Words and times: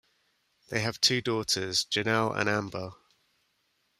They 0.69 0.79
have 0.79 0.99
two 0.99 1.21
daughters, 1.21 1.85
Janell 1.85 2.33
and 2.35 2.49
Amber. 2.49 2.93